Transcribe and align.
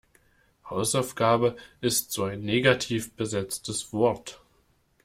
Hausaufgabe 0.67 1.57
ist 1.79 2.11
so 2.11 2.23
ein 2.23 2.41
negativ 2.41 3.13
besetztes 3.13 3.93
Wort. 3.93 4.41